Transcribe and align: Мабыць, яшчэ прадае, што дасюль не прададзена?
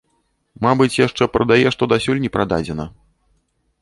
Мабыць, 0.65 0.97
яшчэ 1.07 1.27
прадае, 1.35 1.59
што 1.75 1.91
дасюль 1.93 2.23
не 2.25 2.33
прададзена? 2.39 2.85